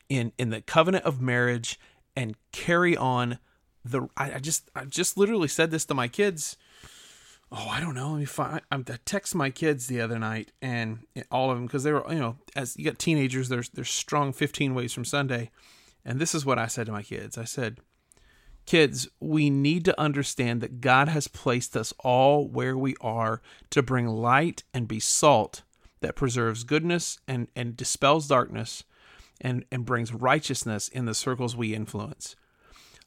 in 0.09 0.33
in 0.39 0.51
the 0.51 0.61
covenant 0.61 1.05
of 1.05 1.21
marriage 1.21 1.79
and 2.17 2.37
carry 2.53 2.97
on 2.97 3.39
the 3.85 4.09
I, 4.17 4.35
I 4.35 4.39
just 4.39 4.71
I 4.75 4.85
just 4.85 5.17
literally 5.17 5.49
said 5.49 5.71
this 5.71 5.85
to 5.87 5.95
my 5.95 6.09
kids. 6.09 6.57
Oh, 7.53 7.69
I 7.69 7.79
don't 7.79 7.95
know. 7.95 8.11
Let 8.11 8.19
me 8.19 8.25
find. 8.25 8.61
I, 8.73 8.77
I 8.77 8.99
text 9.05 9.35
my 9.35 9.51
kids 9.51 9.87
the 9.87 10.01
other 10.01 10.19
night, 10.19 10.51
and 10.61 11.07
all 11.31 11.51
of 11.51 11.57
them 11.57 11.67
because 11.67 11.85
they 11.85 11.93
were, 11.93 12.05
you 12.09 12.19
know, 12.19 12.37
as 12.57 12.77
you 12.77 12.85
got 12.85 12.99
teenagers, 12.99 13.49
there's 13.49 13.69
there's 13.69 13.91
strong 13.91 14.33
15 14.33 14.75
ways 14.75 14.93
from 14.93 15.05
Sunday, 15.05 15.51
and 16.05 16.19
this 16.19 16.35
is 16.35 16.45
what 16.45 16.59
I 16.59 16.67
said 16.67 16.87
to 16.87 16.93
my 16.93 17.03
kids. 17.03 17.39
I 17.39 17.45
said, 17.45 17.79
Kids, 18.67 19.09
we 19.21 19.49
need 19.49 19.85
to 19.85 19.99
understand 20.01 20.61
that 20.61 20.81
God 20.81 21.07
has 21.07 21.29
placed 21.29 21.77
us 21.77 21.95
all 22.01 22.49
where 22.49 22.77
we 22.77 22.97
are 23.01 23.41
to 23.71 23.81
bring 23.81 24.09
light 24.09 24.65
and 24.75 24.89
be 24.89 24.99
salt 24.99 25.63
that 26.01 26.17
preserves 26.17 26.65
goodness 26.65 27.21
and, 27.29 27.47
and 27.55 27.77
dispels 27.77 28.27
darkness 28.27 28.83
and, 29.41 29.65
and 29.71 29.85
brings 29.85 30.13
righteousness 30.13 30.89
in 30.89 31.05
the 31.05 31.15
circles 31.15 31.57
we 31.57 31.75
influence. 31.75 32.37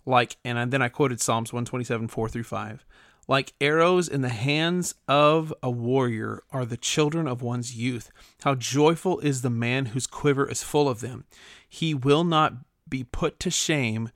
Like, 0.05 0.37
and 0.43 0.71
then 0.71 0.81
I 0.81 0.89
quoted 0.89 1.21
Psalms 1.21 1.53
127, 1.53 2.07
4 2.07 2.29
through 2.29 2.43
5. 2.43 2.85
Like 3.27 3.53
arrows 3.61 4.07
in 4.07 4.21
the 4.21 4.29
hands 4.29 4.95
of 5.07 5.53
a 5.61 5.69
warrior 5.69 6.41
are 6.51 6.65
the 6.65 6.77
children 6.77 7.27
of 7.27 7.43
one's 7.43 7.75
youth. 7.75 8.09
How 8.43 8.55
joyful 8.55 9.19
is 9.19 9.43
the 9.43 9.51
man 9.51 9.87
whose 9.87 10.07
quiver 10.07 10.49
is 10.49 10.63
full 10.63 10.89
of 10.89 10.99
them. 10.99 11.25
He 11.67 11.93
will 11.93 12.23
not 12.23 12.53
be 12.89 13.03
put 13.03 13.39
to 13.41 13.51
shame 13.51 14.09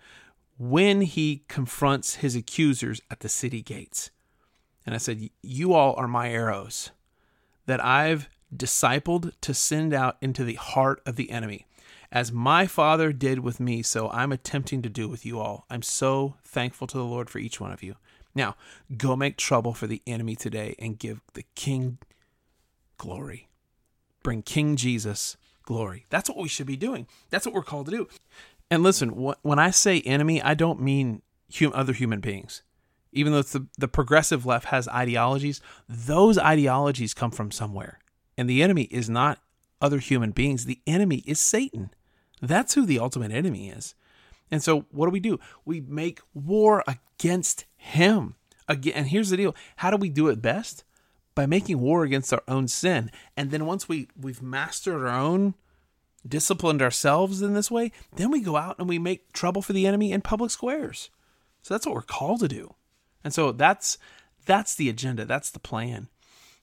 when 0.58 1.02
he 1.02 1.44
confronts 1.48 2.16
his 2.16 2.36
accusers 2.36 3.02
at 3.12 3.20
the 3.20 3.30
city 3.30 3.62
gates. 3.62 4.10
And 4.84 4.96
I 4.96 4.98
said, 4.98 5.30
You 5.44 5.74
all 5.74 5.94
are 5.96 6.08
my 6.08 6.30
arrows 6.30 6.90
that 7.68 7.84
I've 7.84 8.30
discipled 8.56 9.34
to 9.42 9.54
send 9.54 9.94
out 9.94 10.18
into 10.22 10.44
the 10.44 10.56
heart 10.56 11.02
of 11.06 11.16
the 11.16 11.30
enemy. 11.30 11.68
As 12.14 12.32
my 12.32 12.68
Father 12.68 13.12
did 13.12 13.40
with 13.40 13.60
me, 13.60 13.82
so 13.82 14.08
I'm 14.12 14.32
attempting 14.32 14.84
to 14.84 14.90
do 14.90 15.10
with 15.10 15.26
you 15.26 15.40
all. 15.40 15.66
I'm 15.68 15.82
so 15.82 16.36
thankful 16.46 16.86
to 16.86 16.98
the 16.98 17.04
Lord 17.04 17.28
for 17.28 17.40
each 17.40 17.60
one 17.60 17.72
of 17.72 17.82
you. 17.82 17.96
Now, 18.36 18.56
go 18.96 19.16
make 19.16 19.36
trouble 19.36 19.74
for 19.74 19.88
the 19.88 20.04
enemy 20.06 20.36
today 20.36 20.76
and 20.78 21.00
give 21.00 21.22
the 21.34 21.44
King 21.56 21.98
glory. 23.00 23.50
Bring 24.22 24.44
King 24.44 24.76
Jesus 24.76 25.38
glory. 25.64 26.06
That's 26.12 26.30
what 26.30 26.38
we 26.38 26.48
should 26.48 26.68
be 26.68 26.78
doing. 26.78 27.08
That's 27.32 27.48
what 27.48 27.56
we're 27.56 27.64
called 27.64 27.88
to 27.88 27.92
do. 27.92 28.08
And 28.70 28.84
listen, 28.84 29.10
when 29.10 29.58
I 29.58 29.72
say 29.72 30.00
enemy, 30.02 30.40
I 30.40 30.54
don't 30.54 30.82
mean 30.82 31.24
other 31.74 31.94
human 31.94 32.20
beings. 32.20 32.62
Even 33.12 33.34
though 33.34 33.42
the, 33.42 33.66
the 33.80 33.88
progressive 33.88 34.46
left 34.46 34.66
has 34.66 34.88
ideologies, 34.88 35.62
those 35.90 36.38
ideologies 36.38 37.16
come 37.16 37.32
from 37.32 37.50
somewhere. 37.50 37.98
And 38.38 38.48
the 38.48 38.62
enemy 38.62 38.84
is 38.84 39.10
not 39.10 39.40
other 39.82 39.98
human 39.98 40.30
beings, 40.30 40.66
the 40.66 40.80
enemy 40.86 41.24
is 41.26 41.40
Satan. 41.40 41.90
That's 42.44 42.74
who 42.74 42.86
the 42.86 43.00
ultimate 43.00 43.32
enemy 43.32 43.70
is. 43.70 43.96
And 44.52 44.62
so 44.62 44.86
what 44.92 45.06
do 45.06 45.12
we 45.12 45.22
do? 45.22 45.40
We 45.64 45.80
make 45.80 46.20
war 46.34 46.84
against 46.86 47.64
him. 47.78 48.36
Again, 48.68 48.94
and 48.96 49.08
here's 49.08 49.30
the 49.30 49.38
deal. 49.38 49.56
How 49.78 49.90
do 49.90 49.98
we 49.98 50.10
do 50.10 50.28
it 50.28 50.42
best? 50.42 50.84
By 51.36 51.46
making 51.46 51.80
war 51.80 52.04
against 52.04 52.34
our 52.34 52.44
own 52.48 52.68
sin. 52.68 53.10
And 53.38 53.50
then 53.50 53.66
once 53.66 53.88
we, 53.88 54.10
we've 54.20 54.42
mastered 54.42 55.02
our 55.02 55.08
own, 55.08 55.56
disciplined 56.28 56.82
ourselves 56.82 57.42
in 57.42 57.54
this 57.54 57.72
way, 57.72 57.94
then 58.18 58.30
we 58.30 58.42
go 58.42 58.58
out 58.58 58.78
and 58.78 58.90
we 58.90 59.00
make 59.00 59.32
trouble 59.32 59.62
for 59.62 59.72
the 59.72 59.88
enemy 59.88 60.12
in 60.12 60.22
public 60.22 60.52
squares. 60.52 61.10
So 61.62 61.74
that's 61.74 61.86
what 61.86 61.96
we're 61.96 62.02
called 62.02 62.42
to 62.42 62.50
do. 62.50 62.76
And 63.24 63.34
so 63.34 63.54
that's 63.54 63.98
that's 64.46 64.76
the 64.76 64.90
agenda. 64.90 65.24
That's 65.24 65.50
the 65.50 65.60
plan. 65.60 66.10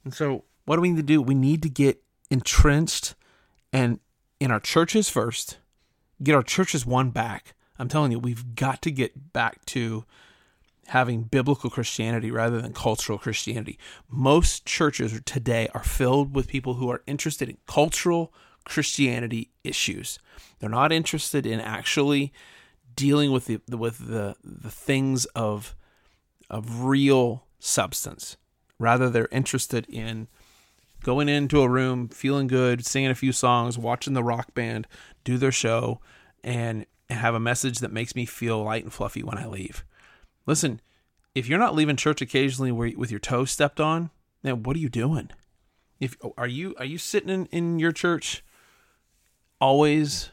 And 0.05 0.13
so 0.13 0.45
what 0.67 0.77
do 0.77 0.83
we 0.83 0.91
need 0.91 0.99
to 0.99 1.03
do? 1.03 1.23
We 1.23 1.35
need 1.35 1.63
to 1.63 1.71
get 1.71 2.03
entrenched 2.31 3.15
and 3.73 3.99
in 4.39 4.51
our 4.51 4.61
churches 4.61 5.09
first 5.09 5.57
get 6.23 6.35
our 6.35 6.43
churches 6.43 6.87
won 6.87 7.11
back. 7.11 7.55
I'm 7.79 7.89
telling 7.89 8.13
you, 8.13 8.19
we've 8.19 8.55
got 8.55 8.83
to 8.83 8.91
get 8.91 9.33
back 9.33 9.65
to 9.67 10.05
having 10.89 11.23
biblical 11.23 11.71
Christianity 11.71 12.31
rather 12.31 12.61
than 12.61 12.73
cultural 12.73 13.19
Christianity. 13.19 13.79
Most 14.09 14.67
churches 14.67 15.21
today 15.25 15.69
are 15.73 15.85
filled 15.85 16.35
with 16.35 16.49
people 16.49 16.75
who 16.75 16.91
are 16.91 17.03
interested 17.07 17.49
in 17.49 17.59
cultural 17.67 18.35
Christianity 18.65 19.51
issues. 19.65 20.19
They're 20.59 20.69
not 20.69 20.93
interested 20.93 21.47
in 21.47 21.61
actually 21.61 22.33
dealing 22.97 23.31
with 23.31 23.47
the 23.47 23.61
with 23.77 24.09
the 24.09 24.37
the 24.45 24.71
things 24.71 25.25
of 25.27 25.75
of 26.51 26.83
real 26.83 27.47
substance. 27.61 28.37
Rather, 28.79 29.09
they're 29.09 29.29
interested 29.31 29.87
in 29.89 30.29
going 31.03 31.29
into 31.29 31.63
a 31.63 31.69
room, 31.69 32.09
feeling 32.09 32.47
good, 32.47 32.85
singing 32.85 33.11
a 33.11 33.15
few 33.15 33.33
songs, 33.33 33.79
watching 33.79 34.15
the 34.15 34.25
rock 34.25 34.55
band 34.55 34.87
do 35.25 35.39
their 35.39 35.53
show, 35.53 36.01
and 36.43 36.87
have 37.09 37.35
a 37.35 37.41
message 37.41 37.79
that 37.79 37.93
makes 37.93 38.15
me 38.15 38.25
feel 38.25 38.63
light 38.63 38.85
and 38.85 38.93
fluffy 38.93 39.23
when 39.23 39.39
I 39.39 39.47
leave. 39.47 39.85
Listen, 40.47 40.81
if 41.35 41.49
you're 41.49 41.59
not 41.59 41.75
leaving 41.75 41.97
church 41.97 42.21
occasionally 42.21 42.73
with 42.73 43.11
your 43.11 43.21
toes 43.21 43.51
stepped 43.51 43.81
on, 43.81 44.11
then 44.43 44.63
what 44.63 44.77
are 44.77 44.81
you 44.81 44.89
doing? 44.89 45.31
If 45.99 46.17
are 46.39 46.47
you 46.47 46.75
are 46.79 46.85
you 46.85 46.99
sitting 46.99 47.29
in, 47.29 47.47
in 47.47 47.79
your 47.79 47.93
church 47.93 48.43
always 49.61 50.31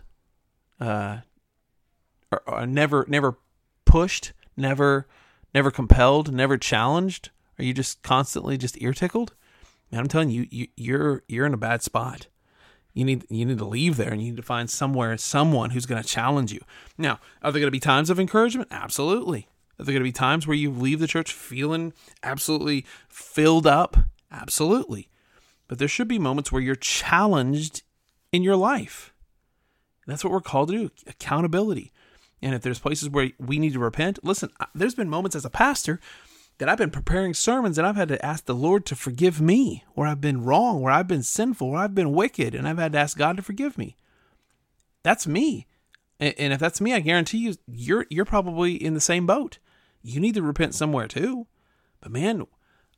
uh 0.80 1.18
or, 2.32 2.42
or 2.48 2.66
never 2.66 3.06
never 3.10 3.38
pushed, 3.86 4.34
never 4.56 5.08
never 5.54 5.72
compelled, 5.72 6.34
never 6.34 6.58
challenged? 6.58 7.32
Are 7.60 7.64
you 7.64 7.74
just 7.74 8.02
constantly 8.02 8.58
just 8.58 8.82
ear 8.82 8.94
tickled? 8.94 9.34
Man, 9.92 10.02
I'm 10.02 10.08
telling 10.08 10.30
you, 10.30 10.48
you 10.50 10.68
you're 10.78 11.24
you're 11.28 11.46
in 11.46 11.54
a 11.54 11.58
bad 11.58 11.84
spot. 11.84 12.28
You 12.98 13.06
need 13.06 13.26
you 13.30 13.46
need 13.46 13.60
to 13.60 13.66
leave 13.66 13.96
there 13.96 14.10
and 14.10 14.20
you 14.20 14.32
need 14.32 14.38
to 14.38 14.44
find 14.44 14.70
somewhere 14.70 15.16
someone 15.18 15.70
who's 15.70 15.86
going 15.86 16.02
to 16.02 16.08
challenge 16.08 16.52
you. 16.52 16.62
Now, 16.98 17.20
are 17.44 17.52
there 17.52 17.60
going 17.60 17.68
to 17.68 17.72
be 17.72 17.80
times 17.80 18.10
of 18.10 18.20
encouragement? 18.20 18.70
Absolutely. 18.72 19.48
Are 19.80 19.86
there 19.86 19.94
going 19.94 20.02
to 20.02 20.10
be 20.10 20.12
times 20.12 20.48
where 20.48 20.58
you 20.58 20.72
leave 20.72 21.00
the 21.00 21.06
church 21.06 21.32
feeling 21.32 21.94
absolutely 22.24 22.88
filled 23.08 23.68
up? 23.68 23.98
Absolutely. 24.32 25.10
But 25.68 25.78
there 25.78 25.88
should 25.88 26.08
be 26.08 26.18
moments 26.18 26.52
where 26.52 26.62
you're 26.62 26.74
challenged 26.74 27.84
in 28.32 28.42
your 28.42 28.56
life. 28.56 29.14
That's 30.08 30.24
what 30.24 30.34
we're 30.34 30.42
called 30.42 30.70
to 30.70 30.88
do 30.88 30.92
accountability. 31.06 31.92
And 32.42 32.56
if 32.56 32.64
there's 32.64 32.80
places 32.80 33.10
where 33.10 33.30
we 33.38 33.60
need 33.60 33.74
to 33.74 33.80
repent, 33.80 34.24
listen, 34.24 34.50
there's 34.74 34.96
been 34.96 35.10
moments 35.10 35.36
as 35.36 35.46
a 35.46 35.52
pastor 35.52 36.00
that 36.58 36.68
I've 36.68 36.78
been 36.78 36.92
preparing 36.92 37.34
sermons 37.34 37.78
and 37.78 37.86
I've 37.86 37.96
had 37.96 38.08
to 38.10 38.26
ask 38.26 38.46
the 38.46 38.56
Lord 38.56 38.86
to 38.88 38.96
forgive 38.96 39.40
me 39.40 39.84
where 39.94 40.08
I've 40.08 40.22
been 40.22 40.44
wrong, 40.44 40.82
where 40.82 40.92
I've 40.92 41.08
been 41.08 41.24
sinful, 41.24 41.70
where 41.70 41.82
I've 41.82 41.96
been 41.96 42.14
wicked, 42.14 42.56
and 42.56 42.68
I've 42.68 42.80
had 42.80 42.94
to 42.94 43.00
ask 43.00 43.18
God 43.18 43.38
to 43.38 43.44
forgive 43.44 43.78
me. 43.78 43.96
That's 45.04 45.28
me. 45.28 45.68
And 46.20 46.52
if 46.52 46.60
that's 46.60 46.82
me, 46.82 46.94
I 46.94 47.00
guarantee 47.00 47.38
you 47.38 47.56
you're 47.68 48.08
you're 48.10 48.26
probably 48.26 48.74
in 48.74 48.96
the 48.96 49.00
same 49.00 49.28
boat. 49.28 49.60
You 50.02 50.20
need 50.20 50.34
to 50.34 50.42
repent 50.42 50.74
somewhere 50.74 51.08
too. 51.08 51.46
But 52.02 52.12
man, 52.12 52.48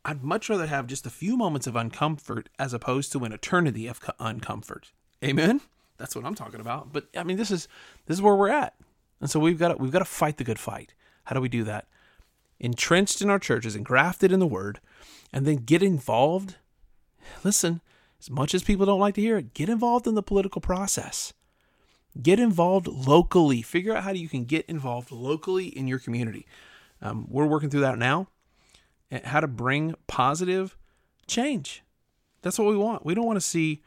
I'd 0.06 0.24
much 0.24 0.50
rather 0.50 0.68
have 0.68 0.88
just 0.88 1.06
a 1.06 1.10
few 1.10 1.36
moments 1.36 1.68
of 1.68 1.74
uncomfort 1.74 2.48
as 2.58 2.74
opposed 2.74 3.12
to 3.12 3.26
an 3.26 3.34
eternity 3.34 3.88
of 3.88 4.00
uncomfort. 4.20 4.92
Amen. 5.24 5.60
That's 5.98 6.16
what 6.16 6.24
I'm 6.24 6.36
talking 6.36 6.62
about. 6.62 6.94
But 6.94 7.08
I 7.16 7.24
mean, 7.24 7.36
this 7.36 7.52
is 7.52 7.68
this 8.06 8.16
is 8.16 8.22
where 8.22 8.36
we're 8.36 8.50
at, 8.50 8.74
and 9.20 9.30
so 9.30 9.38
we've 9.38 9.60
got 9.60 9.70
to, 9.70 9.76
we've 9.76 9.92
got 9.92 10.00
to 10.00 10.06
fight 10.06 10.38
the 10.38 10.46
good 10.46 10.60
fight. 10.60 10.94
How 11.26 11.36
do 11.36 11.42
we 11.42 11.50
do 11.50 11.66
that? 11.66 11.88
Entrenched 12.60 13.22
in 13.22 13.30
our 13.30 13.40
churches 13.40 13.76
and 13.76 13.86
grafted 13.86 14.32
in 14.32 14.40
the 14.40 14.48
word, 14.48 14.80
and 15.32 15.46
then 15.46 15.58
get 15.58 15.84
involved. 15.84 16.56
Listen, 17.44 17.82
as 18.20 18.30
much 18.30 18.54
as 18.54 18.64
people 18.64 18.86
don't 18.86 19.00
like 19.00 19.16
to 19.16 19.22
hear 19.22 19.38
it, 19.38 19.54
get 19.54 19.70
involved 19.70 20.08
in 20.08 20.16
the 20.16 20.24
political 20.24 20.62
process. 20.62 21.34
Get 22.22 22.40
involved 22.40 22.88
locally. 22.88 23.62
Figure 23.62 23.96
out 23.96 24.04
how 24.04 24.12
you 24.12 24.28
can 24.28 24.46
get 24.46 24.66
involved 24.66 25.12
locally 25.12 25.68
in 25.68 25.88
your 25.88 26.00
community. 26.00 26.46
Um, 27.02 27.28
we're 27.30 27.46
working 27.46 27.70
through 27.70 27.82
that 27.82 27.98
now. 27.98 28.28
How 29.24 29.40
to 29.40 29.48
bring 29.48 29.96
positive 30.08 30.76
change. 31.28 31.84
That's 32.42 32.60
what 32.60 32.68
we 32.68 32.78
want. 32.78 33.06
We 33.06 33.16
don't 33.16 33.26
want 33.26 33.38
to 33.38 33.46
see 33.46 33.82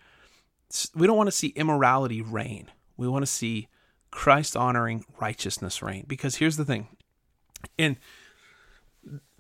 we 0.95 1.07
don't 1.07 1.17
want 1.17 1.27
to 1.27 1.37
see 1.37 1.49
immorality 1.49 2.23
reign. 2.23 2.71
We 2.97 3.07
want 3.09 3.23
to 3.23 3.31
see 3.31 3.69
Christ 4.11 4.57
honoring 4.57 5.05
righteousness 5.21 5.83
reign. 5.83 6.05
Because 6.09 6.37
here's 6.37 6.57
the 6.57 6.65
thing. 6.65 6.89
And 7.79 7.97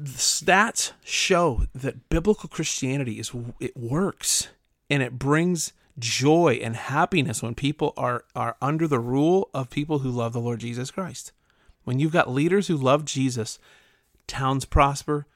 stats 0.02 0.92
show 1.04 1.62
that 1.74 2.08
biblical 2.08 2.48
Christianity 2.48 3.18
is 3.18 3.32
it 3.60 3.76
works 3.76 4.48
and 4.90 5.02
it 5.02 5.18
brings 5.18 5.72
joy 5.98 6.58
and 6.62 6.74
happiness 6.74 7.42
when 7.42 7.54
people 7.54 7.92
are 7.96 8.24
are 8.34 8.56
under 8.60 8.88
the 8.88 8.98
rule 8.98 9.48
of 9.54 9.70
people 9.70 10.00
who 10.00 10.10
love 10.10 10.32
the 10.32 10.40
Lord 10.40 10.60
Jesus 10.60 10.90
Christ. 10.90 11.32
When 11.84 11.98
you've 11.98 12.12
got 12.12 12.30
leaders 12.30 12.68
who 12.68 12.76
love 12.76 13.04
Jesus, 13.04 13.58
towns 14.26 14.64
prosper, 14.64 15.26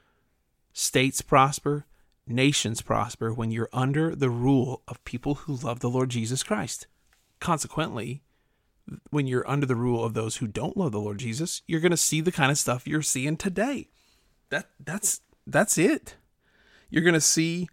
states 0.73 1.21
prosper, 1.21 1.85
nations 2.25 2.81
prosper 2.81 3.33
when 3.33 3.51
you're 3.51 3.69
under 3.73 4.15
the 4.15 4.29
rule 4.29 4.81
of 4.87 5.03
people 5.05 5.35
who 5.35 5.55
love 5.55 5.79
the 5.79 5.89
Lord 5.89 6.09
Jesus 6.09 6.43
Christ. 6.43 6.87
Consequently, 7.39 8.21
when 9.09 9.27
you're 9.27 9.47
under 9.49 9.65
the 9.65 9.75
rule 9.75 10.03
of 10.03 10.13
those 10.13 10.37
who 10.37 10.47
don't 10.47 10.77
love 10.77 10.93
the 10.93 10.99
Lord 10.99 11.19
Jesus, 11.19 11.61
you're 11.67 11.81
going 11.81 11.91
to 11.91 11.97
see 11.97 12.21
the 12.21 12.31
kind 12.31 12.51
of 12.51 12.57
stuff 12.57 12.87
you're 12.87 13.01
seeing 13.01 13.35
today 13.35 13.89
that 14.49 14.69
that's 14.79 15.21
that's 15.45 15.77
it. 15.77 16.15
You're 16.89 17.03
going 17.03 17.13
to 17.13 17.21
see 17.21 17.67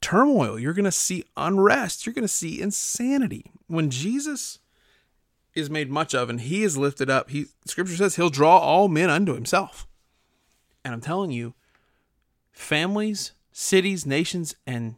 turmoil, 0.00 0.58
you're 0.58 0.72
going 0.72 0.84
to 0.84 0.92
see 0.92 1.24
unrest, 1.36 2.06
you're 2.06 2.14
going 2.14 2.24
to 2.24 2.28
see 2.28 2.60
insanity. 2.60 3.52
When 3.66 3.90
Jesus 3.90 4.58
is 5.54 5.68
made 5.68 5.90
much 5.90 6.14
of 6.14 6.30
and 6.30 6.40
he 6.40 6.62
is 6.62 6.78
lifted 6.78 7.10
up, 7.10 7.30
he 7.30 7.46
scripture 7.66 7.96
says 7.96 8.16
he'll 8.16 8.30
draw 8.30 8.58
all 8.58 8.88
men 8.88 9.10
unto 9.10 9.34
himself. 9.34 9.86
And 10.84 10.94
I'm 10.94 11.00
telling 11.00 11.30
you, 11.30 11.54
families, 12.52 13.32
cities, 13.52 14.06
nations 14.06 14.54
and 14.66 14.94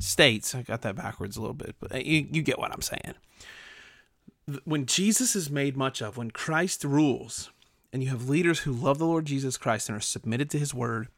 states, 0.00 0.54
I 0.54 0.62
got 0.62 0.82
that 0.82 0.96
backwards 0.96 1.36
a 1.36 1.40
little 1.40 1.54
bit, 1.54 1.76
but 1.78 1.94
uh, 1.94 1.98
you, 1.98 2.26
you 2.30 2.42
get 2.42 2.58
what 2.58 2.72
I'm 2.72 2.82
saying. 2.82 3.14
When 4.64 4.86
Jesus 4.86 5.34
is 5.34 5.50
made 5.50 5.76
much 5.76 6.00
of, 6.00 6.16
when 6.16 6.30
Christ 6.30 6.84
rules, 6.84 7.50
and 7.96 8.02
you 8.02 8.10
have 8.10 8.28
leaders 8.28 8.58
who 8.60 8.72
love 8.72 8.98
the 8.98 9.06
Lord 9.06 9.24
Jesus 9.24 9.56
Christ 9.56 9.88
and 9.88 9.96
are 9.96 10.02
submitted 10.02 10.50
to 10.50 10.58
his 10.58 10.74
word, 10.74 11.08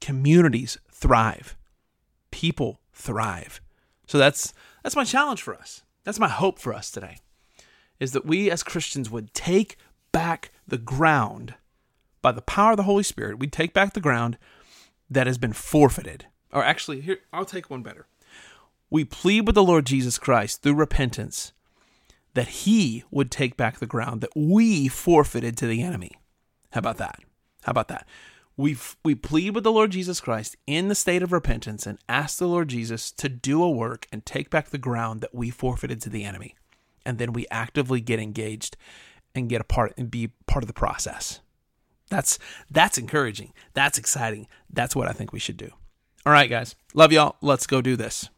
communities 0.00 0.78
thrive. 0.92 1.56
People 2.30 2.78
thrive. 2.92 3.60
So 4.06 4.16
that's 4.16 4.54
that's 4.84 4.94
my 4.94 5.02
challenge 5.02 5.42
for 5.42 5.56
us. 5.56 5.82
That's 6.04 6.20
my 6.20 6.28
hope 6.28 6.60
for 6.60 6.72
us 6.72 6.92
today. 6.92 7.16
Is 7.98 8.12
that 8.12 8.24
we 8.24 8.48
as 8.48 8.62
Christians 8.62 9.10
would 9.10 9.34
take 9.34 9.76
back 10.12 10.52
the 10.68 10.78
ground 10.78 11.54
by 12.22 12.30
the 12.30 12.42
power 12.42 12.70
of 12.70 12.76
the 12.76 12.84
Holy 12.84 13.02
Spirit. 13.02 13.40
We'd 13.40 13.52
take 13.52 13.74
back 13.74 13.94
the 13.94 14.00
ground 14.00 14.38
that 15.10 15.26
has 15.26 15.36
been 15.36 15.52
forfeited. 15.52 16.26
Or 16.52 16.62
actually, 16.62 17.00
here 17.00 17.18
I'll 17.32 17.44
take 17.44 17.70
one 17.70 17.82
better. 17.82 18.06
We 18.88 19.04
plead 19.04 19.48
with 19.48 19.56
the 19.56 19.64
Lord 19.64 19.84
Jesus 19.84 20.16
Christ 20.16 20.62
through 20.62 20.74
repentance 20.74 21.52
that 22.38 22.46
he 22.48 23.02
would 23.10 23.32
take 23.32 23.56
back 23.56 23.80
the 23.80 23.84
ground 23.84 24.20
that 24.20 24.30
we 24.36 24.86
forfeited 24.86 25.56
to 25.56 25.66
the 25.66 25.82
enemy. 25.82 26.12
How 26.70 26.78
about 26.78 26.98
that? 26.98 27.18
How 27.64 27.72
about 27.72 27.88
that? 27.88 28.06
We 28.56 28.76
we 29.04 29.16
plead 29.16 29.56
with 29.56 29.64
the 29.64 29.72
Lord 29.72 29.90
Jesus 29.90 30.20
Christ 30.20 30.54
in 30.64 30.86
the 30.86 30.94
state 30.94 31.24
of 31.24 31.32
repentance 31.32 31.84
and 31.84 31.98
ask 32.08 32.38
the 32.38 32.46
Lord 32.46 32.68
Jesus 32.68 33.10
to 33.10 33.28
do 33.28 33.60
a 33.60 33.68
work 33.68 34.06
and 34.12 34.24
take 34.24 34.50
back 34.50 34.68
the 34.68 34.78
ground 34.78 35.20
that 35.20 35.34
we 35.34 35.50
forfeited 35.50 36.00
to 36.02 36.10
the 36.10 36.22
enemy. 36.22 36.54
And 37.04 37.18
then 37.18 37.32
we 37.32 37.44
actively 37.50 38.00
get 38.00 38.20
engaged 38.20 38.76
and 39.34 39.48
get 39.48 39.60
a 39.60 39.64
part 39.64 39.92
and 39.98 40.08
be 40.08 40.28
part 40.46 40.62
of 40.62 40.68
the 40.68 40.72
process. 40.72 41.40
That's 42.08 42.38
that's 42.70 42.98
encouraging. 42.98 43.52
That's 43.74 43.98
exciting. 43.98 44.46
That's 44.70 44.94
what 44.94 45.08
I 45.08 45.12
think 45.12 45.32
we 45.32 45.40
should 45.40 45.56
do. 45.56 45.72
All 46.24 46.32
right, 46.32 46.48
guys. 46.48 46.76
Love 46.94 47.10
y'all. 47.10 47.34
Let's 47.40 47.66
go 47.66 47.82
do 47.82 47.96
this. 47.96 48.30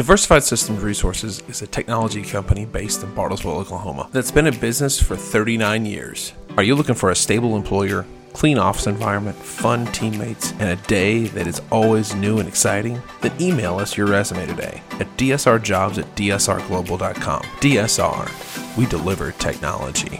Diversified 0.00 0.42
Systems 0.42 0.82
Resources 0.82 1.42
is 1.46 1.60
a 1.60 1.66
technology 1.66 2.22
company 2.22 2.64
based 2.64 3.02
in 3.02 3.14
Bartlesville, 3.14 3.58
Oklahoma, 3.58 4.08
that's 4.12 4.30
been 4.30 4.46
in 4.46 4.58
business 4.58 4.98
for 4.98 5.14
39 5.14 5.84
years. 5.84 6.32
Are 6.56 6.62
you 6.62 6.74
looking 6.74 6.94
for 6.94 7.10
a 7.10 7.14
stable 7.14 7.54
employer, 7.54 8.06
clean 8.32 8.56
office 8.56 8.86
environment, 8.86 9.36
fun 9.36 9.84
teammates, 9.92 10.52
and 10.52 10.70
a 10.70 10.76
day 10.86 11.24
that 11.24 11.46
is 11.46 11.60
always 11.70 12.14
new 12.14 12.38
and 12.38 12.48
exciting? 12.48 13.02
Then 13.20 13.38
email 13.42 13.78
us 13.78 13.94
your 13.94 14.06
resume 14.06 14.46
today 14.46 14.82
at 14.92 15.16
dsrjobs 15.18 15.98
at 15.98 16.16
dsrglobal.com. 16.16 17.42
DSR, 17.42 18.76
we 18.78 18.86
deliver 18.86 19.32
technology. 19.32 20.18